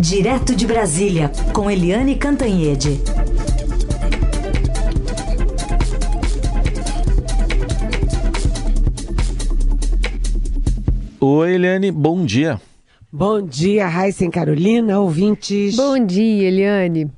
Direto 0.00 0.56
de 0.56 0.66
Brasília, 0.66 1.30
com 1.52 1.70
Eliane 1.70 2.16
Cantanhede. 2.16 3.02
Oi, 11.20 11.54
Eliane, 11.54 11.92
bom 11.92 12.24
dia. 12.24 12.58
Bom 13.12 13.42
dia, 13.42 13.86
Raíssa 13.88 14.24
e 14.24 14.30
Carolina, 14.30 14.98
ouvintes. 14.98 15.76
Bom 15.76 16.02
dia, 16.02 16.48
Eliane. 16.48 17.12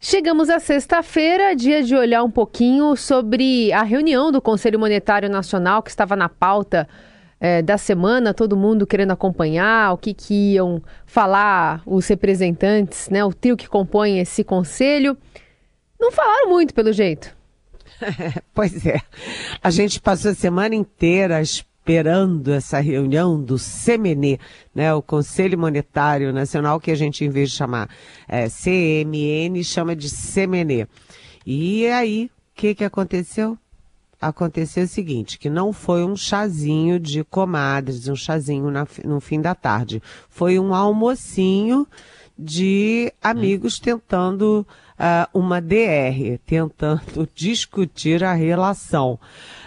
Chegamos 0.00 0.50
à 0.50 0.58
sexta-feira, 0.58 1.54
dia 1.54 1.84
de 1.84 1.94
olhar 1.94 2.24
um 2.24 2.30
pouquinho 2.30 2.96
sobre 2.96 3.72
a 3.72 3.84
reunião 3.84 4.32
do 4.32 4.42
Conselho 4.42 4.80
Monetário 4.80 5.30
Nacional 5.30 5.84
que 5.84 5.90
estava 5.90 6.16
na 6.16 6.28
pauta 6.28 6.88
é, 7.40 7.62
da 7.62 7.76
semana, 7.76 8.32
todo 8.32 8.56
mundo 8.56 8.86
querendo 8.86 9.10
acompanhar 9.12 9.92
o 9.92 9.98
que, 9.98 10.14
que 10.14 10.54
iam 10.54 10.82
falar 11.06 11.82
os 11.86 12.06
representantes, 12.06 13.08
né, 13.08 13.24
o 13.24 13.32
trio 13.32 13.56
que 13.56 13.68
compõe 13.68 14.18
esse 14.18 14.42
conselho. 14.42 15.16
Não 15.98 16.10
falaram 16.10 16.48
muito, 16.48 16.74
pelo 16.74 16.92
jeito. 16.92 17.34
pois 18.54 18.84
é. 18.86 19.00
A 19.62 19.70
gente 19.70 20.00
passou 20.00 20.30
a 20.30 20.34
semana 20.34 20.74
inteira 20.74 21.40
esperando 21.40 22.52
essa 22.52 22.80
reunião 22.80 23.40
do 23.40 23.56
CMN, 23.56 24.38
né, 24.74 24.94
o 24.94 25.02
Conselho 25.02 25.58
Monetário 25.58 26.32
Nacional, 26.32 26.80
que 26.80 26.90
a 26.90 26.94
gente, 26.94 27.24
em 27.24 27.28
vez 27.28 27.50
de 27.50 27.56
chamar 27.56 27.88
é, 28.26 28.48
CMN, 28.48 29.62
chama 29.62 29.94
de 29.94 30.08
CMN. 30.10 30.86
E 31.46 31.86
aí, 31.88 32.26
o 32.26 32.30
que, 32.54 32.74
que 32.74 32.84
aconteceu? 32.84 33.58
Aconteceu 34.28 34.84
o 34.84 34.88
seguinte, 34.88 35.38
que 35.38 35.50
não 35.50 35.72
foi 35.72 36.04
um 36.04 36.16
chazinho 36.16 36.98
de 36.98 37.22
comadres, 37.24 38.08
um 38.08 38.16
chazinho 38.16 38.70
na, 38.70 38.86
no 39.04 39.20
fim 39.20 39.40
da 39.40 39.54
tarde. 39.54 40.02
Foi 40.28 40.58
um 40.58 40.74
almocinho 40.74 41.86
de 42.36 43.12
amigos 43.22 43.78
tentando 43.78 44.66
uh, 44.94 45.38
uma 45.38 45.60
DR, 45.60 46.38
tentando 46.44 47.28
discutir 47.34 48.24
a 48.24 48.32
relação. 48.32 49.18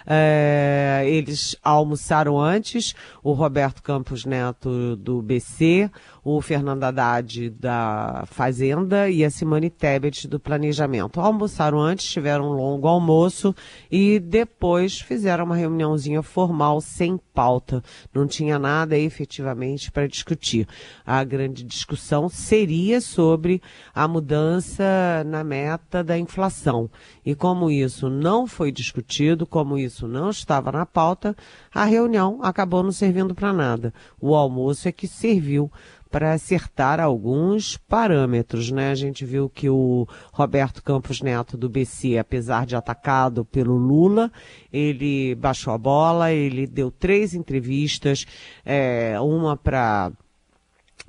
É, 0.05 1.03
eles 1.05 1.55
almoçaram 1.64 2.39
antes, 2.39 2.95
o 3.23 3.33
Roberto 3.33 3.81
Campos 3.83 4.25
Neto 4.25 4.95
do 4.95 5.21
BC, 5.21 5.89
o 6.30 6.42
Fernando 6.42 6.83
Haddad 6.83 7.52
da 7.52 8.25
Fazenda 8.28 9.09
e 9.09 9.23
a 9.23 9.30
Simone 9.30 9.70
Tebet 9.70 10.28
do 10.28 10.38
Planejamento. 10.38 11.22
Almoçaram 11.22 11.80
antes, 11.80 12.06
tiveram 12.11 12.50
um 12.50 12.52
longo 12.52 12.86
almoço 12.86 13.56
e 13.89 14.20
depois 14.20 15.00
fizeram 15.00 15.45
uma 15.45 15.55
reuniãozinha 15.55 16.22
formal 16.22 16.81
sem 16.81 17.17
pauta. 17.33 17.81
Não 18.14 18.28
tinha 18.28 18.59
nada 18.59 18.98
efetivamente 18.98 19.89
para 19.89 20.05
discutir. 20.05 20.67
A 21.05 21.23
grande 21.23 21.64
discussão 21.64 22.28
seria 22.28 23.00
sobre 23.00 23.61
a 23.95 24.05
mudança 24.05 24.83
na 25.25 25.45
meta 25.45 26.03
da 26.03 26.17
inflação. 26.17 26.89
E 27.25 27.36
como 27.36 27.72
isso 27.72 28.09
não 28.09 28.45
foi 28.45 28.70
discutido, 28.70 29.48
como 29.48 29.78
isso 29.78 30.09
não 30.09 30.30
estava 30.30 30.73
na 30.73 30.86
pauta, 30.86 31.33
a 31.73 31.86
reunião 31.86 32.39
acabou 32.42 32.83
não 32.83 32.92
servindo 32.92 33.33
para 33.33 33.53
nada. 33.53 33.94
O 34.20 34.36
almoço 34.36 34.89
é 34.89 34.92
que 34.92 35.08
serviu 35.08 35.72
para 36.09 36.33
acertar 36.33 37.00
alguns 37.00 37.77
parâmetros, 37.77 38.72
né? 38.72 38.91
A 38.91 38.95
gente 38.95 39.25
viu 39.25 39.50
que 39.50 39.69
o 39.69 40.08
Roberto 40.31 40.81
Campos 40.81 41.22
Neto 41.22 41.58
do 41.58 41.69
BC, 41.69 42.17
apesar 42.17 42.66
de 42.66 42.75
atacado 42.75 43.45
pelo 43.45 43.75
Lula, 43.75 44.31
ele 44.72 45.36
baixou 45.36 45.73
a 45.73 45.77
bola, 45.77 46.31
ele 46.31 46.66
deu 46.66 46.89
três 46.89 47.33
entrevistas, 47.33 48.25
é, 48.66 49.19
uma 49.19 49.55
para 49.55 50.11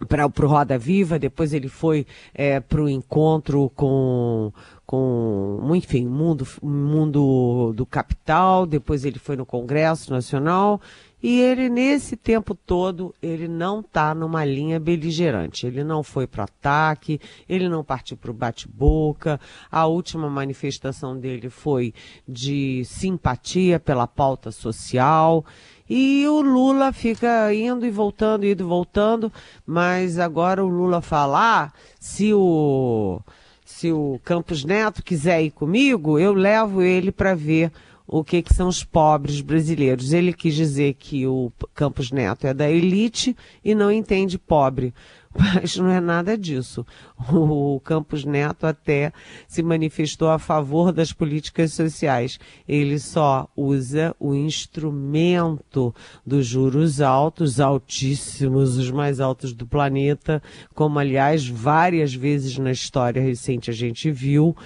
para 0.06 0.26
o 0.26 0.46
Roda 0.46 0.78
Viva, 0.78 1.18
depois 1.18 1.52
ele 1.52 1.66
foi 1.66 2.06
é, 2.32 2.60
para 2.60 2.80
o 2.80 2.88
encontro 2.88 3.68
com 3.74 4.52
com, 4.88 5.70
enfim, 5.74 6.06
mundo, 6.06 6.48
mundo 6.62 7.74
do 7.76 7.84
capital, 7.84 8.64
depois 8.64 9.04
ele 9.04 9.18
foi 9.18 9.36
no 9.36 9.44
Congresso 9.44 10.10
Nacional, 10.10 10.80
e 11.20 11.40
ele, 11.40 11.68
nesse 11.68 12.16
tempo 12.16 12.54
todo, 12.54 13.12
ele 13.20 13.48
não 13.48 13.80
está 13.80 14.14
numa 14.14 14.44
linha 14.44 14.78
beligerante. 14.78 15.66
Ele 15.66 15.82
não 15.82 16.02
foi 16.02 16.28
para 16.28 16.44
ataque, 16.44 17.20
ele 17.48 17.68
não 17.68 17.82
partiu 17.82 18.16
para 18.16 18.30
o 18.30 18.34
bate-boca. 18.34 19.40
A 19.70 19.86
última 19.86 20.30
manifestação 20.30 21.18
dele 21.18 21.50
foi 21.50 21.92
de 22.26 22.84
simpatia 22.84 23.80
pela 23.80 24.06
pauta 24.06 24.52
social. 24.52 25.44
E 25.90 26.24
o 26.28 26.40
Lula 26.40 26.92
fica 26.92 27.52
indo 27.52 27.84
e 27.84 27.90
voltando, 27.90 28.46
indo 28.46 28.62
e 28.62 28.66
voltando, 28.66 29.32
mas 29.66 30.18
agora 30.18 30.64
o 30.64 30.68
Lula 30.68 31.00
falar, 31.00 31.72
ah, 31.72 31.78
se 31.98 32.32
o 32.32 33.20
se 33.64 33.92
o 33.92 34.18
Campos 34.24 34.64
Neto 34.64 35.04
quiser 35.04 35.42
ir 35.42 35.50
comigo, 35.50 36.18
eu 36.18 36.32
levo 36.32 36.82
ele 36.82 37.12
para 37.12 37.34
ver 37.34 37.70
o 38.10 38.24
que, 38.24 38.40
que, 38.40 38.54
são 38.54 38.68
os 38.68 38.82
pobres 38.82 39.42
brasileiros. 39.42 40.14
Ele 40.14 40.32
quis 40.32 40.54
dizer 40.54 40.94
que 40.94 41.26
o 41.26 41.52
Campos 41.74 42.10
Neto 42.10 42.46
é 42.46 42.54
da 42.54 42.68
elite 42.70 43.36
e 43.62 43.74
não 43.74 43.92
entende 43.92 44.38
pobre. 44.38 44.94
Mas 45.38 45.76
não 45.76 45.88
é 45.88 46.00
nada 46.00 46.36
disso. 46.36 46.84
O 47.32 47.78
Campos 47.80 48.24
Neto 48.24 48.66
até 48.66 49.12
se 49.46 49.62
manifestou 49.62 50.30
a 50.30 50.38
favor 50.38 50.92
das 50.92 51.12
políticas 51.12 51.72
sociais. 51.72 52.40
Ele 52.66 52.98
só 52.98 53.48
usa 53.56 54.14
o 54.18 54.34
instrumento 54.34 55.94
dos 56.26 56.44
juros 56.44 57.00
altos, 57.00 57.60
altíssimos, 57.60 58.76
os 58.76 58.90
mais 58.90 59.20
altos 59.20 59.52
do 59.52 59.66
planeta, 59.66 60.42
como 60.74 60.98
aliás 60.98 61.46
várias 61.46 62.12
vezes 62.12 62.58
na 62.58 62.72
história 62.72 63.22
recente 63.22 63.70
a 63.70 63.74
gente 63.74 64.10
viu, 64.10 64.56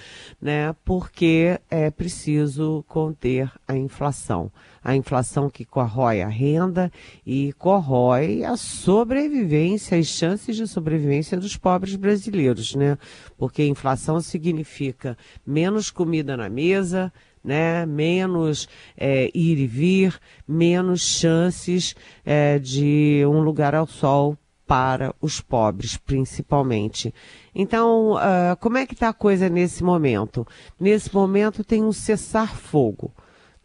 né? 0.41 0.75
Porque 0.83 1.59
é 1.69 1.91
preciso 1.91 2.83
conter 2.87 3.51
a 3.67 3.75
inflação 3.77 4.51
a 4.83 4.95
inflação 4.95 5.49
que 5.49 5.63
corrói 5.63 6.21
a 6.21 6.27
renda 6.27 6.91
e 7.25 7.53
corrói 7.53 8.43
a 8.43 8.57
sobrevivência, 8.57 9.97
as 9.97 10.07
chances 10.07 10.55
de 10.55 10.67
sobrevivência 10.67 11.37
dos 11.37 11.55
pobres 11.55 11.95
brasileiros, 11.95 12.75
né? 12.75 12.97
Porque 13.37 13.65
inflação 13.65 14.19
significa 14.19 15.17
menos 15.45 15.89
comida 15.89 16.35
na 16.35 16.49
mesa, 16.49 17.13
né? 17.43 17.85
Menos 17.85 18.67
é, 18.97 19.31
ir 19.33 19.57
e 19.57 19.67
vir, 19.67 20.19
menos 20.47 21.01
chances 21.01 21.95
é, 22.25 22.59
de 22.59 23.23
um 23.25 23.41
lugar 23.41 23.73
ao 23.73 23.87
sol 23.87 24.37
para 24.65 25.13
os 25.21 25.41
pobres, 25.41 25.97
principalmente. 25.97 27.13
Então, 27.53 28.13
uh, 28.13 28.55
como 28.59 28.77
é 28.77 28.85
que 28.87 28.93
está 28.93 29.09
a 29.09 29.13
coisa 29.13 29.49
nesse 29.49 29.83
momento? 29.83 30.47
Nesse 30.79 31.13
momento 31.13 31.63
tem 31.63 31.83
um 31.83 31.91
cessar-fogo 31.91 33.13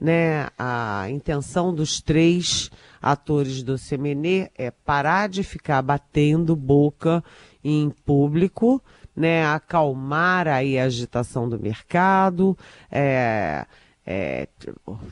né, 0.01 0.49
a 0.59 1.07
intenção 1.11 1.75
dos 1.75 2.01
três 2.01 2.71
atores 3.01 3.63
do 3.63 3.77
CMN 3.77 4.51
é 4.57 4.71
parar 4.71 5.29
de 5.29 5.43
ficar 5.43 5.83
batendo 5.83 6.55
boca 6.55 7.23
em 7.63 7.91
público, 7.91 8.83
né, 9.15 9.45
acalmar 9.47 10.47
aí 10.47 10.79
a 10.79 10.85
agitação 10.85 11.49
do 11.49 11.59
mercado, 11.59 12.57
é, 12.91 13.67
é, 14.07 14.49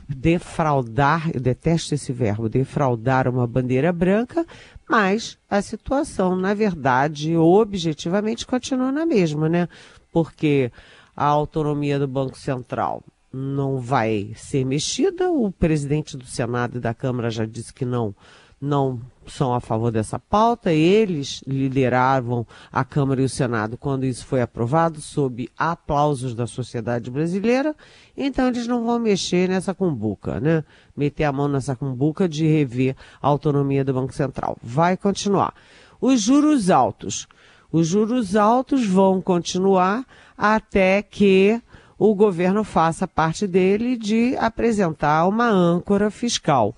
defraudar, 0.09 1.29
eu 1.33 1.39
detesto 1.39 1.93
esse 1.93 2.11
verbo, 2.11 2.49
defraudar 2.49 3.27
uma 3.27 3.45
bandeira 3.45 3.93
branca, 3.93 4.45
mas 4.89 5.37
a 5.49 5.61
situação, 5.61 6.35
na 6.35 6.53
verdade, 6.53 7.35
objetivamente 7.35 8.47
continua 8.47 8.91
na 8.91 9.05
mesma, 9.05 9.47
né? 9.47 9.67
Porque 10.11 10.71
a 11.15 11.25
autonomia 11.25 11.99
do 11.99 12.07
Banco 12.07 12.37
Central 12.37 13.03
não 13.31 13.79
vai 13.79 14.31
ser 14.35 14.65
mexida. 14.65 15.29
O 15.29 15.51
presidente 15.51 16.17
do 16.17 16.25
Senado 16.25 16.77
e 16.77 16.81
da 16.81 16.93
Câmara 16.93 17.29
já 17.29 17.45
disse 17.45 17.73
que 17.73 17.85
não, 17.85 18.15
não 18.59 18.99
são 19.27 19.53
a 19.53 19.59
favor 19.59 19.91
dessa 19.91 20.17
pauta. 20.17 20.71
Eles 20.71 21.43
lideravam 21.45 22.45
a 22.71 22.83
Câmara 22.83 23.21
e 23.21 23.25
o 23.25 23.29
Senado 23.29 23.77
quando 23.77 24.05
isso 24.05 24.25
foi 24.25 24.41
aprovado, 24.41 25.01
sob 25.01 25.49
aplausos 25.57 26.33
da 26.33 26.47
sociedade 26.47 27.11
brasileira. 27.11 27.75
Então 28.15 28.47
eles 28.47 28.67
não 28.67 28.85
vão 28.85 28.99
mexer 28.99 29.49
nessa 29.49 29.73
cumbuca, 29.73 30.39
né? 30.39 30.63
Meter 30.95 31.25
a 31.25 31.31
mão 31.31 31.47
nessa 31.47 31.75
cumbuca 31.75 32.27
de 32.27 32.47
rever 32.47 32.95
a 33.21 33.27
autonomia 33.27 33.83
do 33.83 33.93
Banco 33.93 34.13
Central. 34.13 34.57
Vai 34.61 34.97
continuar. 34.97 35.53
Os 35.99 36.21
juros 36.21 36.69
altos. 36.69 37.27
Os 37.71 37.87
juros 37.87 38.35
altos 38.35 38.87
vão 38.87 39.21
continuar 39.21 40.05
até 40.37 41.01
que 41.01 41.61
o 41.97 42.13
governo 42.13 42.63
faça 42.63 43.07
parte 43.07 43.47
dele 43.47 43.97
de 43.97 44.35
apresentar 44.37 45.27
uma 45.27 45.49
âncora 45.49 46.11
fiscal, 46.11 46.75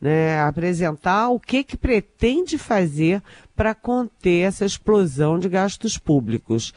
né? 0.00 0.40
apresentar 0.40 1.28
o 1.28 1.38
que, 1.38 1.62
que 1.62 1.76
pretende 1.76 2.56
fazer 2.56 3.22
para 3.54 3.74
conter 3.74 4.46
essa 4.46 4.64
explosão 4.64 5.38
de 5.38 5.48
gastos 5.48 5.98
públicos, 5.98 6.72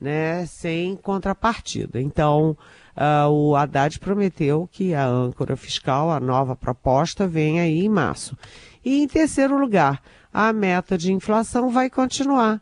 né? 0.00 0.44
sem 0.46 0.94
contrapartida. 0.96 2.00
Então, 2.00 2.56
uh, 2.96 3.28
o 3.30 3.56
Haddad 3.56 3.98
prometeu 3.98 4.68
que 4.70 4.94
a 4.94 5.06
âncora 5.06 5.56
fiscal, 5.56 6.10
a 6.10 6.20
nova 6.20 6.54
proposta, 6.54 7.26
vem 7.26 7.60
aí 7.60 7.80
em 7.80 7.88
março. 7.88 8.36
E 8.84 9.02
em 9.02 9.08
terceiro 9.08 9.58
lugar, 9.58 10.02
a 10.32 10.52
meta 10.52 10.98
de 10.98 11.12
inflação 11.12 11.70
vai 11.70 11.88
continuar 11.88 12.60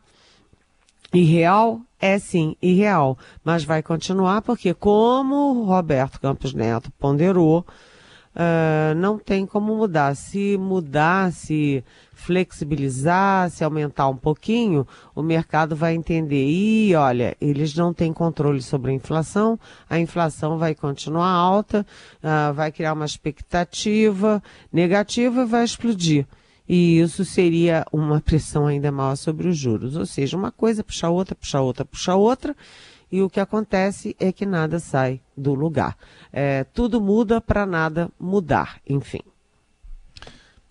Irreal? 1.12 1.80
É 2.06 2.20
sim, 2.20 2.54
irreal. 2.62 3.18
Mas 3.42 3.64
vai 3.64 3.82
continuar 3.82 4.40
porque, 4.40 4.72
como 4.72 5.64
Roberto 5.64 6.20
Campos 6.20 6.54
Neto 6.54 6.88
ponderou, 7.00 7.66
uh, 8.32 8.94
não 8.94 9.18
tem 9.18 9.44
como 9.44 9.74
mudar. 9.74 10.14
Se 10.14 10.56
mudar, 10.56 11.32
se 11.32 11.82
flexibilizar, 12.12 13.50
se 13.50 13.64
aumentar 13.64 14.08
um 14.08 14.16
pouquinho, 14.16 14.86
o 15.16 15.20
mercado 15.20 15.74
vai 15.74 15.96
entender. 15.96 16.46
E 16.46 16.94
olha, 16.94 17.36
eles 17.40 17.74
não 17.74 17.92
têm 17.92 18.12
controle 18.12 18.62
sobre 18.62 18.92
a 18.92 18.94
inflação, 18.94 19.58
a 19.90 19.98
inflação 19.98 20.58
vai 20.58 20.76
continuar 20.76 21.28
alta, 21.28 21.84
uh, 22.22 22.54
vai 22.54 22.70
criar 22.70 22.92
uma 22.92 23.04
expectativa 23.04 24.40
negativa 24.72 25.42
e 25.42 25.44
vai 25.44 25.64
explodir 25.64 26.24
e 26.68 26.98
isso 26.98 27.24
seria 27.24 27.86
uma 27.92 28.20
pressão 28.20 28.66
ainda 28.66 28.90
maior 28.90 29.16
sobre 29.16 29.48
os 29.48 29.56
juros. 29.56 29.96
Ou 29.96 30.06
seja, 30.06 30.36
uma 30.36 30.50
coisa 30.50 30.82
puxa 30.82 31.08
outra, 31.08 31.34
puxa 31.34 31.60
outra, 31.60 31.84
puxa 31.84 32.14
outra, 32.14 32.56
e 33.10 33.22
o 33.22 33.30
que 33.30 33.38
acontece 33.38 34.16
é 34.18 34.32
que 34.32 34.44
nada 34.44 34.78
sai 34.78 35.20
do 35.36 35.54
lugar. 35.54 35.96
É, 36.32 36.64
tudo 36.64 37.00
muda 37.00 37.40
para 37.40 37.64
nada 37.64 38.10
mudar, 38.18 38.80
enfim. 38.88 39.20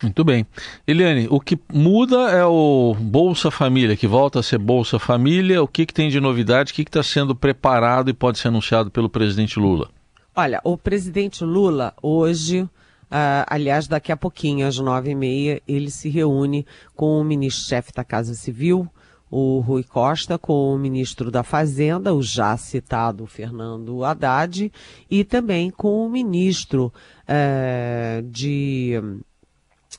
Muito 0.04 0.24
bem. 0.26 0.46
Eliane, 0.86 1.28
o 1.30 1.40
que 1.40 1.58
muda 1.72 2.30
é 2.30 2.44
o 2.46 2.94
Bolsa 3.00 3.50
Família, 3.50 3.96
que 3.96 4.06
volta 4.06 4.40
a 4.40 4.44
ser 4.44 4.58
Bolsa 4.58 5.00
Família. 5.00 5.64
O 5.64 5.68
que, 5.68 5.86
que 5.86 5.94
tem 5.94 6.10
de 6.10 6.20
novidade? 6.20 6.72
O 6.72 6.76
que 6.76 6.82
está 6.82 7.02
sendo 7.02 7.34
preparado 7.34 8.10
e 8.10 8.14
pode 8.14 8.38
ser 8.38 8.50
anunciado 8.50 8.92
pelo 8.92 9.10
presidente 9.10 9.58
Lula? 9.58 9.90
Olha, 10.36 10.60
o 10.66 10.78
presidente 10.78 11.46
Lula 11.46 11.94
hoje 12.02 12.68
Uh, 13.16 13.48
aliás, 13.48 13.88
daqui 13.88 14.12
a 14.12 14.18
pouquinho, 14.18 14.68
às 14.68 14.78
nove 14.78 15.12
e 15.12 15.16
meia, 15.16 15.62
ele 15.66 15.90
se 15.90 16.10
reúne 16.10 16.68
com 16.94 17.18
o 17.18 17.24
ministro-chefe 17.24 17.94
da 17.94 18.04
Casa 18.04 18.34
Civil, 18.34 18.90
o 19.32 19.62
Rui 19.62 19.86
Costa, 19.86 20.38
com 20.38 20.76
o 20.76 20.78
ministro 20.78 21.32
da 21.32 21.42
Fazenda, 21.42 22.14
o 22.14 22.22
já 22.22 22.58
citado 22.58 23.26
Fernando 23.26 24.04
Haddad, 24.04 24.70
e 25.10 25.24
também 25.24 25.70
com 25.70 26.06
o 26.06 26.10
ministro 26.10 26.92
uh, 27.22 28.22
de 28.24 29.00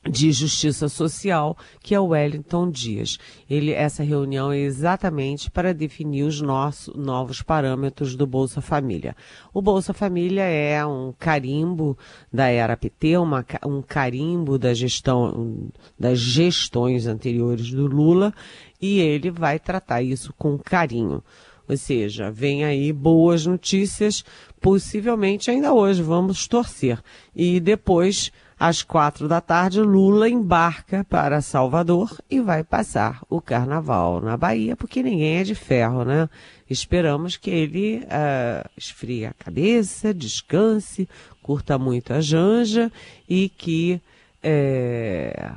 de 0.08 0.32
Justiça 0.32 0.88
Social, 0.88 1.56
que 1.81 1.94
é 1.94 2.00
o 2.00 2.08
Wellington 2.08 2.70
Dias. 2.70 3.19
Ele, 3.49 3.73
essa 3.73 4.03
reunião 4.03 4.53
é 4.53 4.58
exatamente 4.58 5.50
para 5.50 5.75
definir 5.75 6.25
os 6.25 6.41
nossos 6.41 6.94
novos 6.94 7.43
parâmetros 7.43 8.14
do 8.14 8.26
Bolsa 8.26 8.61
Família. 8.61 9.17
O 9.53 9.61
Bolsa 9.61 9.93
Família 9.93 10.43
é 10.43 10.85
um 10.85 11.12
carimbo 11.19 11.97
da 12.32 12.47
era 12.47 12.76
PT, 12.76 13.19
uma, 13.19 13.44
um 13.64 13.82
carimbo 13.82 14.58
da 14.58 14.73
gestão, 14.73 15.70
das 15.99 16.19
gestões 16.19 17.06
anteriores 17.06 17.70
do 17.70 17.87
Lula, 17.87 18.32
e 18.81 19.00
ele 19.00 19.31
vai 19.31 19.58
tratar 19.58 20.03
isso 20.03 20.32
com 20.37 20.58
carinho. 20.58 21.23
Ou 21.69 21.76
seja, 21.76 22.31
vem 22.31 22.64
aí 22.64 22.93
boas 22.93 23.44
notícias, 23.44 24.25
possivelmente 24.61 25.50
ainda 25.50 25.73
hoje, 25.73 26.00
vamos 26.00 26.47
torcer. 26.47 27.03
E 27.35 27.58
depois 27.58 28.31
às 28.58 28.82
quatro 28.82 29.29
da 29.29 29.38
tarde, 29.41 29.81
Lula 29.81 30.29
embarca 30.29 31.06
para 31.08 31.41
Salvador 31.43 32.19
e 32.31 32.41
vai 32.41 32.64
passar 32.64 33.23
o 33.29 33.41
carnaval 33.41 34.20
na 34.20 34.37
Bahia, 34.37 34.75
porque 34.75 35.00
ninguém 35.03 35.37
é 35.37 35.44
de 35.44 35.55
ferro, 35.55 36.05
né? 36.05 36.29
Esperamos 36.69 37.37
que 37.37 37.50
ele 37.50 38.03
uh, 38.05 38.69
esfrie 38.76 39.26
a 39.26 39.32
cabeça, 39.32 40.14
descanse, 40.14 41.08
curta 41.43 41.79
muito 41.79 42.12
a 42.12 42.20
janja 42.20 42.91
e 43.29 43.49
que 43.49 44.00
é, 44.43 45.53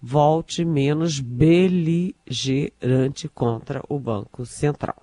volte 0.00 0.64
menos 0.64 1.18
beligerante 1.18 3.28
contra 3.28 3.82
o 3.88 3.98
Banco 3.98 4.44
Central. 4.44 4.96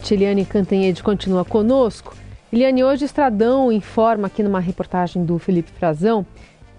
Tiliane 0.00 0.44
Cantanhede 0.44 1.02
continua 1.02 1.44
conosco. 1.44 2.16
Eliane, 2.52 2.84
hoje 2.84 3.04
Estradão 3.04 3.72
informa 3.72 4.28
aqui 4.28 4.40
numa 4.42 4.60
reportagem 4.60 5.24
do 5.24 5.38
Felipe 5.40 5.72
Frazão 5.72 6.24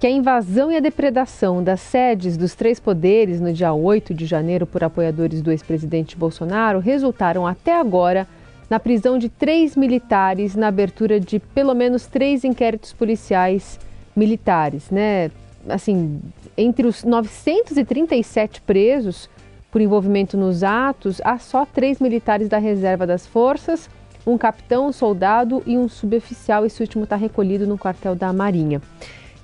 que 0.06 0.10
a 0.10 0.12
invasão 0.12 0.72
e 0.72 0.78
a 0.78 0.80
depredação 0.80 1.63
das 1.63 1.80
sedes 1.80 2.38
dos 2.38 2.54
três 2.54 2.80
poderes 2.80 3.42
no 3.42 3.52
dia 3.52 3.74
8 3.74 4.13
de 4.13 4.28
janeiro 4.28 4.68
por 4.68 4.84
apoiadores 4.84 5.42
do 5.42 5.50
ex-presidente 5.50 6.16
Bolsonaro 6.16 6.78
resultaram 6.78 7.48
até 7.48 7.75
agora 7.75 8.28
na 8.69 8.80
prisão 8.80 9.18
de 9.18 9.30
três 9.30 9.75
militares, 9.75 10.56
na 10.56 10.68
abertura 10.68 11.19
de 11.19 11.40
pelo 11.40 11.74
menos 11.74 12.06
três 12.06 12.44
inquéritos 12.44 12.94
policiais 12.94 13.80
militares, 14.16 14.92
né? 14.92 15.31
Assim, 15.68 16.22
entre 16.56 16.86
os 16.86 17.04
937 17.04 18.62
presos 18.62 19.28
por 19.72 19.81
envolvimento 19.81 20.38
nos 20.38 20.63
atos, 20.63 21.19
há 21.24 21.40
só 21.40 21.66
três 21.66 22.00
militares 22.00 22.48
da 22.48 22.60
reserva 22.60 23.07
das 23.07 23.25
forças, 23.25 23.90
um 24.24 24.38
capitão, 24.38 24.86
um 24.86 24.92
soldado 24.92 25.63
e 25.66 25.75
um 25.75 25.90
suboficial. 25.90 26.63
Esse 26.63 26.80
último 26.84 27.06
está 27.06 27.16
recolhido 27.16 27.66
no 27.66 27.75
quartel 27.75 28.13
da 28.13 28.31
Marinha. 28.31 28.80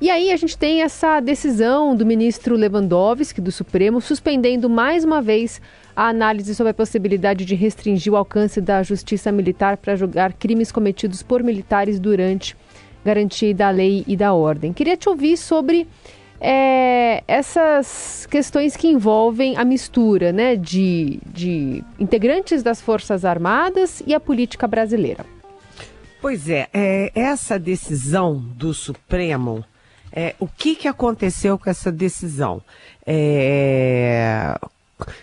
E 0.02 0.10
aí 0.10 0.32
a 0.32 0.36
gente 0.36 0.58
tem 0.58 0.82
essa 0.82 1.20
decisão 1.20 1.96
do 1.96 2.04
ministro 2.04 2.56
Lewandowski 2.56 3.40
do 3.40 3.52
Supremo 3.52 4.02
suspendendo 4.02 4.68
mais 4.68 5.04
uma 5.04 5.22
vez 5.22 5.62
a 5.96 6.08
análise 6.08 6.56
sobre 6.56 6.72
a 6.72 6.74
possibilidade 6.74 7.46
de 7.46 7.54
restringir 7.54 8.12
o 8.12 8.16
alcance 8.16 8.60
da 8.60 8.82
justiça 8.82 9.32
militar 9.32 9.78
para 9.78 9.96
julgar 9.96 10.34
crimes 10.34 10.72
cometidos 10.72 11.22
por 11.22 11.44
militares 11.44 12.00
durante 12.00 12.58
garantia 13.06 13.54
da 13.54 13.70
lei 13.70 14.04
e 14.08 14.18
da 14.18 14.34
ordem. 14.34 14.74
Queria 14.74 14.98
te 14.98 15.08
ouvir 15.08 15.38
sobre 15.38 15.88
é, 16.40 17.24
essas 17.28 18.26
questões 18.26 18.76
que 18.76 18.88
envolvem 18.88 19.56
a 19.56 19.64
mistura 19.64 20.32
né, 20.32 20.56
de, 20.56 21.20
de 21.28 21.84
integrantes 22.00 22.64
das 22.64 22.82
Forças 22.82 23.24
Armadas 23.24 24.02
e 24.08 24.16
a 24.16 24.20
política 24.20 24.68
brasileira. 24.68 25.24
Pois 26.20 26.50
é, 26.50 26.68
é 26.74 27.12
essa 27.14 27.60
decisão 27.60 28.40
do 28.56 28.74
Supremo 28.74 29.64
é, 30.12 30.36
o 30.40 30.48
que, 30.48 30.76
que 30.76 30.88
aconteceu 30.88 31.58
com 31.58 31.70
essa 31.70 31.92
decisão? 31.92 32.62
É, 33.06 34.58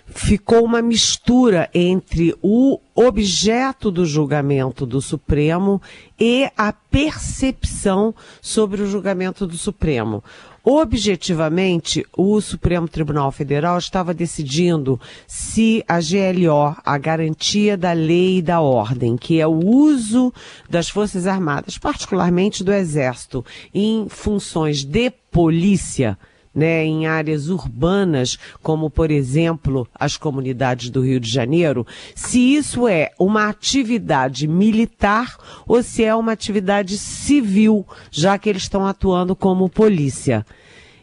ficou 0.07 0.65
uma 0.65 0.83
mistura 0.83 1.69
entre 1.73 2.35
o 2.43 2.81
objeto 2.95 3.91
do 3.91 4.05
julgamento 4.05 4.85
do 4.85 5.01
Supremo 5.01 5.81
e 6.19 6.51
a 6.57 6.73
percepção 6.73 8.15
sobre 8.41 8.83
o 8.83 8.87
julgamento 8.87 9.47
do 9.47 9.57
Supremo. 9.57 10.23
Objetivamente, 10.71 12.05
o 12.15 12.41
Supremo 12.43 12.87
Tribunal 12.87 13.33
Federal 13.33 13.79
estava 13.79 14.13
decidindo 14.13 15.01
se 15.27 15.83
a 15.89 15.99
GLO, 15.99 16.77
a 16.85 16.99
garantia 16.99 17.75
da 17.75 17.93
lei 17.95 18.39
e 18.39 18.43
da 18.43 18.61
ordem, 18.61 19.17
que 19.17 19.41
é 19.41 19.47
o 19.47 19.65
uso 19.65 20.31
das 20.69 20.91
Forças 20.91 21.27
Armadas, 21.27 21.79
particularmente 21.79 22.63
do 22.63 22.71
Exército, 22.71 23.43
em 23.73 24.09
funções 24.11 24.85
de 24.85 25.11
polícia, 25.31 26.19
né, 26.59 26.85
em 26.85 27.07
áreas 27.07 27.49
urbanas, 27.49 28.37
como 28.61 28.91
por 28.91 29.13
exemplo 29.13 29.87
as 29.95 30.17
comunidades 30.17 30.91
do 30.91 31.01
Rio 31.01 31.21
de 31.21 31.31
Janeiro, 31.31 31.87
se 32.17 32.57
isso 32.57 32.89
é 32.89 33.13
uma 33.17 33.49
atividade 33.49 34.49
militar 34.49 35.37
ou 35.69 35.81
se 35.85 36.03
é 36.03 36.13
uma 36.13 36.33
atividade 36.33 36.99
civil, 36.99 37.87
já 38.11 38.37
que 38.37 38.49
eles 38.49 38.63
estão 38.63 38.85
atuando 38.85 39.37
como 39.37 39.69
polícia. 39.69 40.45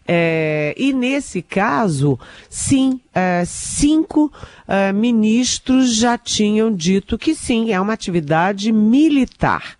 É, 0.06 0.76
e 0.78 0.92
nesse 0.92 1.42
caso, 1.42 2.20
sim, 2.50 3.00
é, 3.14 3.44
cinco 3.46 4.32
é, 4.68 4.92
ministros 4.92 5.96
já 5.96 6.18
tinham 6.18 6.70
dito 6.70 7.18
que 7.18 7.34
sim, 7.34 7.72
é 7.72 7.80
uma 7.80 7.94
atividade 7.94 8.74
militar. 8.74 9.78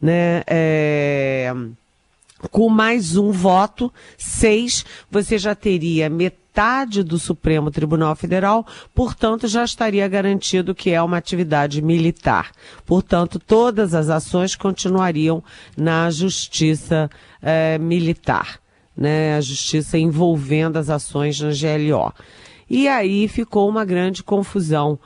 Né? 0.00 0.44
Com 2.50 2.68
mais 2.68 3.16
um 3.16 3.32
voto, 3.32 3.92
seis, 4.16 4.84
você 5.10 5.36
já 5.36 5.56
teria 5.56 6.08
metade 6.08 7.02
do 7.02 7.18
Supremo 7.18 7.70
Tribunal 7.70 8.14
Federal, 8.14 8.64
portanto, 8.94 9.48
já 9.48 9.64
estaria 9.64 10.06
garantido 10.06 10.74
que 10.74 10.90
é 10.90 11.02
uma 11.02 11.16
atividade 11.16 11.82
militar. 11.82 12.52
Portanto, 12.86 13.40
todas 13.40 13.92
as 13.92 14.08
ações 14.08 14.54
continuariam 14.54 15.42
na 15.76 16.10
justiça 16.10 17.10
eh, 17.42 17.76
militar, 17.78 18.60
né? 18.96 19.36
A 19.36 19.40
justiça 19.40 19.98
envolvendo 19.98 20.76
as 20.76 20.88
ações 20.90 21.40
na 21.40 21.50
GLO. 21.50 22.12
E 22.70 22.86
aí 22.86 23.26
ficou 23.26 23.68
uma 23.68 23.84
grande 23.84 24.22
confusão 24.22 24.98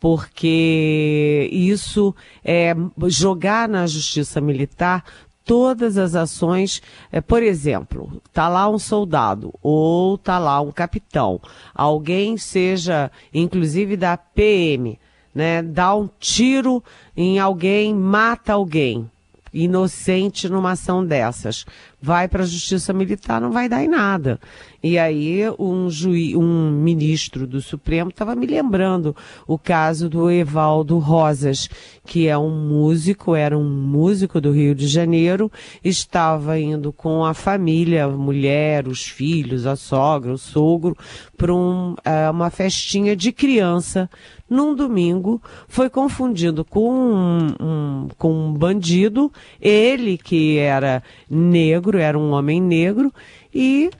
porque 0.00 1.48
isso 1.52 2.14
é 2.42 2.74
jogar 3.06 3.68
na 3.68 3.86
justiça 3.86 4.40
militar 4.40 5.04
todas 5.50 5.98
as 5.98 6.14
ações, 6.14 6.80
é, 7.10 7.20
por 7.20 7.42
exemplo, 7.42 8.22
tá 8.32 8.46
lá 8.46 8.68
um 8.68 8.78
soldado 8.78 9.52
ou 9.60 10.16
tá 10.16 10.38
lá 10.38 10.60
um 10.60 10.70
capitão, 10.70 11.40
alguém 11.74 12.36
seja, 12.36 13.10
inclusive 13.34 13.96
da 13.96 14.16
PM, 14.16 14.96
né, 15.34 15.60
dá 15.60 15.92
um 15.92 16.08
tiro 16.20 16.80
em 17.16 17.40
alguém, 17.40 17.92
mata 17.92 18.52
alguém, 18.52 19.10
inocente 19.52 20.48
numa 20.48 20.70
ação 20.70 21.04
dessas. 21.04 21.66
Vai 22.00 22.28
para 22.28 22.42
a 22.42 22.46
justiça 22.46 22.92
militar, 22.92 23.40
não 23.40 23.50
vai 23.50 23.68
dar 23.68 23.84
em 23.84 23.88
nada. 23.88 24.40
E 24.82 24.98
aí 24.98 25.42
um 25.58 25.90
juiz, 25.90 26.34
um 26.34 26.70
ministro 26.70 27.46
do 27.46 27.60
Supremo 27.60 28.10
estava 28.10 28.34
me 28.34 28.46
lembrando 28.46 29.14
o 29.46 29.58
caso 29.58 30.08
do 30.08 30.30
Evaldo 30.30 30.98
Rosas, 30.98 31.68
que 32.06 32.26
é 32.26 32.38
um 32.38 32.50
músico, 32.50 33.34
era 33.34 33.56
um 33.56 33.68
músico 33.68 34.40
do 34.40 34.52
Rio 34.52 34.74
de 34.74 34.88
Janeiro, 34.88 35.52
estava 35.84 36.58
indo 36.58 36.92
com 36.92 37.24
a 37.24 37.34
família, 37.34 38.06
a 38.06 38.08
mulher, 38.08 38.88
os 38.88 39.06
filhos, 39.06 39.66
a 39.66 39.76
sogra, 39.76 40.32
o 40.32 40.38
sogro, 40.38 40.96
para 41.36 41.54
um, 41.54 41.94
é, 42.04 42.30
uma 42.30 42.48
festinha 42.48 43.14
de 43.14 43.32
criança 43.32 44.08
num 44.50 44.74
domingo, 44.74 45.40
foi 45.68 45.88
confundido 45.88 46.64
com 46.64 46.90
um, 46.92 47.46
um, 47.60 48.08
com 48.18 48.32
um 48.32 48.52
bandido, 48.52 49.32
ele 49.60 50.18
que 50.18 50.58
era 50.58 51.04
negro, 51.30 51.89
era 51.98 52.18
um 52.18 52.32
homem 52.32 52.60
negro, 52.60 53.12
e 53.54 53.90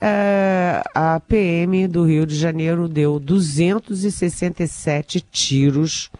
é, 0.00 0.82
a 0.94 1.18
PM 1.20 1.88
do 1.88 2.04
Rio 2.04 2.26
de 2.26 2.36
Janeiro 2.36 2.86
deu 2.86 3.18
267 3.18 5.20
tiros 5.20 6.10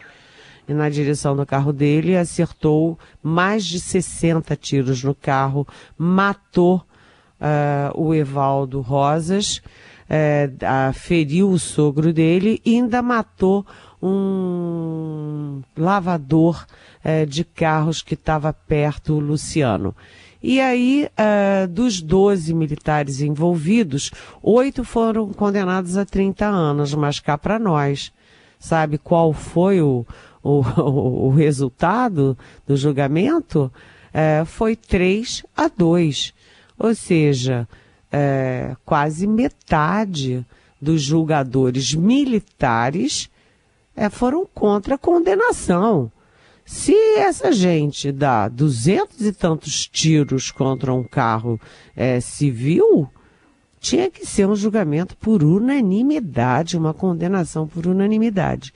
na 0.67 0.89
direção 0.89 1.35
do 1.35 1.45
carro 1.45 1.73
dele, 1.73 2.17
acertou 2.17 2.97
mais 3.21 3.65
de 3.65 3.79
60 3.79 4.55
tiros 4.55 5.03
no 5.03 5.13
carro, 5.13 5.67
matou 5.97 6.77
uh, 6.77 8.01
o 8.01 8.13
Evaldo 8.13 8.79
Rosas, 8.79 9.61
é, 10.09 10.49
a, 10.61 10.93
feriu 10.93 11.49
o 11.49 11.59
sogro 11.59 12.13
dele 12.13 12.61
e 12.65 12.75
ainda 12.75 13.01
matou 13.01 13.65
um 14.01 15.61
lavador 15.77 16.65
de 17.27 17.43
carros 17.43 18.03
que 18.03 18.13
estava 18.13 18.53
perto, 18.53 19.13
o 19.13 19.19
Luciano. 19.19 19.95
E 20.41 20.59
aí, 20.59 21.07
uh, 21.11 21.67
dos 21.67 22.01
12 22.01 22.53
militares 22.53 23.21
envolvidos, 23.21 24.11
oito 24.41 24.83
foram 24.83 25.31
condenados 25.31 25.97
a 25.97 26.05
30 26.05 26.45
anos, 26.45 26.93
mas 26.95 27.19
cá 27.19 27.37
para 27.37 27.59
nós. 27.59 28.11
Sabe 28.59 28.97
qual 28.97 29.33
foi 29.33 29.81
o, 29.81 30.05
o, 30.41 30.61
o 31.27 31.29
resultado 31.29 32.37
do 32.65 32.75
julgamento? 32.75 33.71
Uh, 34.09 34.45
foi 34.45 34.75
3 34.75 35.43
a 35.55 35.67
2. 35.67 36.33
Ou 36.77 36.95
seja, 36.95 37.67
é, 38.11 38.75
quase 38.83 39.25
metade 39.25 40.45
dos 40.81 41.01
julgadores 41.01 41.93
militares 41.93 43.29
é, 43.95 44.09
foram 44.09 44.45
contra 44.45 44.95
a 44.95 44.97
condenação. 44.97 46.11
Se 46.73 46.95
essa 47.17 47.51
gente 47.51 48.13
dá 48.13 48.47
duzentos 48.47 49.19
e 49.21 49.33
tantos 49.33 49.85
tiros 49.85 50.51
contra 50.51 50.93
um 50.93 51.03
carro 51.03 51.59
é, 51.93 52.21
civil, 52.21 53.09
tinha 53.77 54.09
que 54.09 54.25
ser 54.25 54.47
um 54.47 54.55
julgamento 54.55 55.17
por 55.17 55.43
unanimidade, 55.43 56.77
uma 56.77 56.93
condenação 56.93 57.67
por 57.67 57.85
unanimidade. 57.85 58.73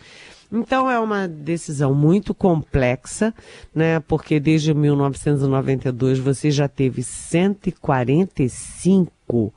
Então 0.51 0.91
é 0.91 0.99
uma 0.99 1.25
decisão 1.25 1.95
muito 1.95 2.35
complexa, 2.35 3.33
né? 3.73 4.01
Porque 4.01 4.41
desde 4.41 4.73
1992 4.73 6.19
você 6.19 6.51
já 6.51 6.67
teve 6.67 7.01
145 7.01 9.53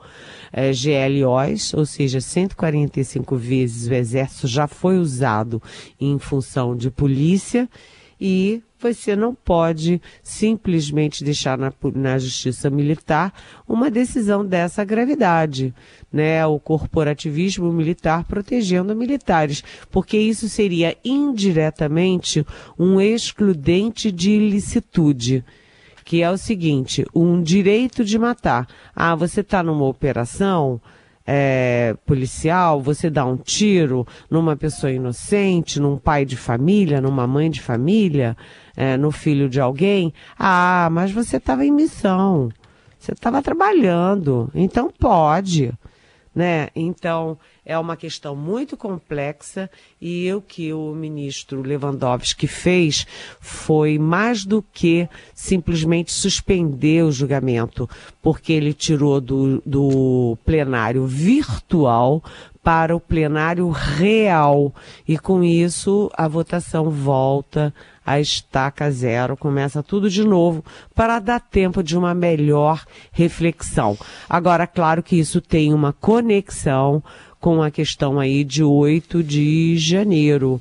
é, 0.53 0.71
GLOs, 0.71 1.73
ou 1.73 1.85
seja, 1.85 2.21
145 2.21 3.35
vezes 3.35 3.89
o 3.89 3.93
exército 3.93 4.47
já 4.47 4.65
foi 4.65 4.97
usado 4.97 5.61
em 5.99 6.17
função 6.17 6.73
de 6.73 6.89
polícia 6.89 7.67
e 8.19 8.61
você 8.79 9.15
não 9.15 9.35
pode 9.35 10.01
simplesmente 10.23 11.23
deixar 11.23 11.57
na, 11.57 11.71
na 11.95 12.17
justiça 12.17 12.69
militar 12.69 13.33
uma 13.67 13.91
decisão 13.91 14.45
dessa 14.45 14.83
gravidade, 14.83 15.73
né? 16.11 16.45
O 16.45 16.59
corporativismo 16.59 17.71
militar 17.71 18.23
protegendo 18.23 18.95
militares, 18.95 19.63
porque 19.91 20.17
isso 20.17 20.47
seria 20.47 20.95
indiretamente 21.03 22.45
um 22.77 22.99
excludente 23.01 24.11
de 24.11 24.31
ilicitude 24.31 25.43
que 26.05 26.23
é 26.23 26.31
o 26.31 26.37
seguinte, 26.39 27.05
um 27.13 27.39
direito 27.39 28.03
de 28.03 28.17
matar. 28.17 28.67
Ah, 28.95 29.13
você 29.13 29.41
está 29.41 29.61
numa 29.61 29.85
operação, 29.85 30.81
é, 31.31 31.95
policial, 32.07 32.81
você 32.81 33.07
dá 33.07 33.23
um 33.23 33.37
tiro 33.37 34.03
numa 34.31 34.55
pessoa 34.55 34.91
inocente, 34.91 35.79
num 35.79 35.95
pai 35.95 36.25
de 36.25 36.35
família, 36.35 36.99
numa 36.99 37.27
mãe 37.27 37.51
de 37.51 37.61
família, 37.61 38.35
é, 38.75 38.97
no 38.97 39.11
filho 39.11 39.47
de 39.47 39.61
alguém, 39.61 40.11
ah, 40.39 40.89
mas 40.91 41.11
você 41.11 41.37
estava 41.37 41.63
em 41.63 41.71
missão, 41.71 42.49
você 42.97 43.11
estava 43.11 43.43
trabalhando, 43.43 44.49
então 44.55 44.89
pode, 44.89 45.71
né? 46.39 46.69
Então 46.73 47.37
é 47.65 47.77
uma 47.77 47.97
questão 47.97 48.33
muito 48.33 48.77
complexa 48.77 49.69
e 49.99 50.31
o 50.31 50.41
que 50.41 50.71
o 50.71 50.95
ministro 50.95 51.61
Lewandowski 51.61 52.47
fez 52.47 53.05
foi 53.41 53.99
mais 53.99 54.45
do 54.45 54.63
que 54.63 55.09
simplesmente 55.35 56.13
suspender 56.13 57.03
o 57.03 57.11
julgamento, 57.11 57.89
porque 58.21 58.53
ele 58.53 58.71
tirou 58.71 59.19
do, 59.19 59.61
do 59.65 60.37
plenário 60.45 61.05
virtual 61.05 62.23
para 62.63 62.95
o 62.95 62.99
plenário 62.99 63.69
real. 63.69 64.73
E 65.07 65.17
com 65.17 65.43
isso 65.43 66.09
a 66.15 66.27
votação 66.27 66.89
volta 66.89 67.73
a 68.05 68.19
estaca 68.19 68.89
zero, 68.89 69.37
começa 69.37 69.83
tudo 69.83 70.09
de 70.09 70.23
novo 70.23 70.65
para 70.95 71.19
dar 71.19 71.39
tempo 71.39 71.83
de 71.83 71.95
uma 71.95 72.15
melhor 72.15 72.83
reflexão. 73.11 73.95
Agora, 74.27 74.65
claro 74.65 75.03
que 75.03 75.15
isso 75.15 75.39
tem 75.39 75.73
uma 75.75 75.93
conexão 75.93 77.03
com 77.39 77.61
a 77.61 77.69
questão 77.69 78.19
aí 78.19 78.43
de 78.43 78.63
8 78.63 79.23
de 79.23 79.77
janeiro, 79.77 80.59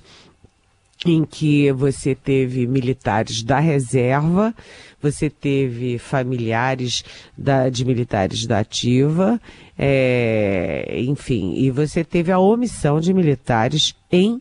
em 1.07 1.25
que 1.25 1.71
você 1.73 2.15
teve 2.15 2.67
militares 2.67 3.43
da 3.43 3.59
reserva, 3.59 4.55
você 5.01 5.31
teve 5.31 5.99
familiares 5.99 7.05
da, 7.37 7.69
de 7.69 7.85
militares 7.85 8.47
da 8.47 8.59
ativa, 8.59 9.41
é, 9.79 11.01
enfim, 11.07 11.55
e 11.55 11.71
você 11.71 12.03
teve 12.03 12.33
a 12.33 12.39
omissão 12.39 13.01
de 13.01 13.15
militares 13.15 13.95
em 14.11 14.41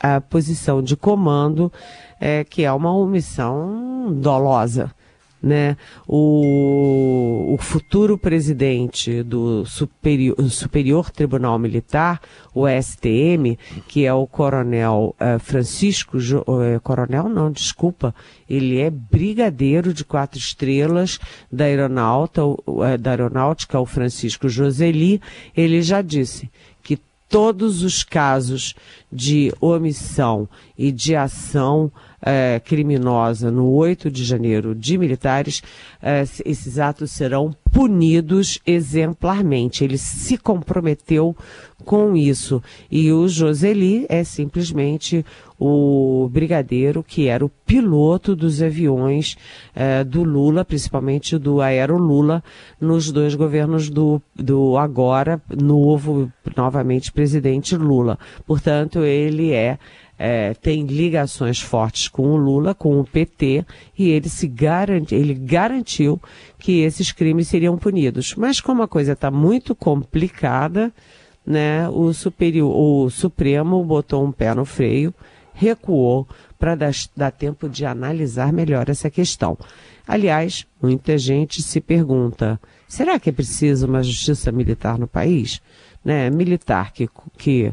a 0.00 0.20
posição 0.20 0.82
de 0.82 0.96
comando, 0.96 1.70
é, 2.20 2.44
que 2.44 2.64
é 2.64 2.72
uma 2.72 2.94
omissão 2.94 4.12
dolosa 4.12 4.90
né? 5.42 5.76
O, 6.06 7.54
o 7.54 7.58
futuro 7.58 8.16
presidente 8.16 9.22
do 9.22 9.64
superior, 9.66 10.40
superior 10.48 11.10
Tribunal 11.10 11.58
Militar, 11.58 12.20
o 12.54 12.66
STM, 12.68 13.58
que 13.88 14.06
é 14.06 14.14
o 14.14 14.26
coronel 14.26 15.16
uh, 15.18 15.38
Francisco, 15.40 16.18
uh, 16.18 16.80
coronel 16.82 17.28
não, 17.28 17.50
desculpa, 17.50 18.14
ele 18.48 18.78
é 18.78 18.90
brigadeiro 18.90 19.92
de 19.92 20.04
quatro 20.04 20.38
estrelas 20.38 21.18
da, 21.50 21.64
aeronauta, 21.64 22.44
uh, 22.44 22.58
da 22.98 23.10
aeronáutica, 23.10 23.80
o 23.80 23.86
Francisco 23.86 24.48
Joseli, 24.48 25.20
ele 25.56 25.82
já 25.82 26.00
disse 26.00 26.48
que 26.82 26.98
todos 27.28 27.82
os 27.82 28.04
casos 28.04 28.74
de 29.10 29.52
omissão 29.60 30.48
e 30.76 30.92
de 30.92 31.16
ação 31.16 31.90
é, 32.22 32.60
criminosa 32.64 33.50
no 33.50 33.68
8 33.70 34.10
de 34.10 34.24
janeiro 34.24 34.74
de 34.74 34.96
militares, 34.96 35.62
é, 36.00 36.22
esses 36.44 36.78
atos 36.78 37.10
serão 37.10 37.54
punidos 37.72 38.60
exemplarmente. 38.66 39.82
Ele 39.82 39.98
se 39.98 40.38
comprometeu 40.38 41.36
com 41.84 42.16
isso. 42.16 42.62
E 42.90 43.10
o 43.12 43.26
Joseli 43.26 44.06
é 44.08 44.22
simplesmente 44.22 45.24
o 45.58 46.28
brigadeiro 46.30 47.02
que 47.02 47.28
era 47.28 47.44
o 47.44 47.48
piloto 47.48 48.34
dos 48.34 48.62
aviões 48.62 49.36
é, 49.74 50.04
do 50.04 50.22
Lula, 50.22 50.64
principalmente 50.64 51.38
do 51.38 51.60
Aero 51.60 51.96
Lula, 51.96 52.42
nos 52.80 53.10
dois 53.10 53.34
governos 53.34 53.88
do, 53.88 54.20
do 54.34 54.76
agora 54.76 55.40
novo, 55.50 56.30
novamente 56.56 57.12
presidente 57.12 57.76
Lula. 57.76 58.18
Portanto, 58.46 59.00
ele 59.00 59.52
é 59.52 59.78
é, 60.24 60.54
tem 60.54 60.86
ligações 60.86 61.60
fortes 61.60 62.06
com 62.06 62.22
o 62.30 62.36
Lula, 62.36 62.76
com 62.76 63.00
o 63.00 63.04
PT, 63.04 63.66
e 63.98 64.08
ele 64.08 64.28
se 64.28 64.46
garante, 64.46 65.16
ele 65.16 65.34
garantiu 65.34 66.22
que 66.60 66.82
esses 66.82 67.10
crimes 67.10 67.48
seriam 67.48 67.76
punidos. 67.76 68.36
Mas 68.36 68.60
como 68.60 68.84
a 68.84 68.88
coisa 68.88 69.14
está 69.14 69.32
muito 69.32 69.74
complicada, 69.74 70.92
né, 71.44 71.88
o, 71.88 72.12
superior, 72.12 72.72
o 72.72 73.10
Supremo 73.10 73.84
botou 73.84 74.24
um 74.24 74.30
pé 74.30 74.54
no 74.54 74.64
freio, 74.64 75.12
recuou 75.52 76.28
para 76.56 76.76
dar, 76.76 76.92
dar 77.16 77.32
tempo 77.32 77.68
de 77.68 77.84
analisar 77.84 78.52
melhor 78.52 78.88
essa 78.88 79.10
questão. 79.10 79.58
Aliás, 80.06 80.64
muita 80.80 81.18
gente 81.18 81.60
se 81.60 81.80
pergunta: 81.80 82.60
será 82.86 83.18
que 83.18 83.30
é 83.30 83.32
preciso 83.32 83.88
uma 83.88 84.04
justiça 84.04 84.52
militar 84.52 84.96
no 84.96 85.08
país? 85.08 85.60
Né, 86.04 86.30
militar 86.30 86.92
que, 86.92 87.08
que 87.38 87.72